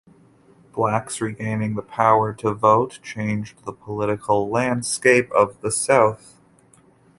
Blacks' 0.73 1.21
regaining 1.21 1.75
the 1.75 1.83
power 1.83 2.33
to 2.33 2.55
vote 2.55 2.97
changed 3.03 3.65
the 3.65 3.71
political 3.71 4.49
landscape 4.49 5.31
of 5.31 5.61
the 5.61 5.69
South. 5.71 6.39